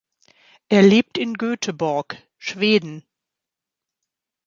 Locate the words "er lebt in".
0.67-1.35